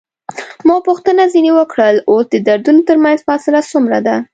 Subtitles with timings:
[0.67, 4.15] ما پوښتنه ځنې وکړل: اوس د دردونو ترمنځ فاصله څومره ده؟